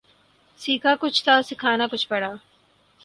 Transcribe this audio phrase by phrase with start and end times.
[0.61, 2.31] سیکھا کچھ تھا سکھانا کچھ پڑا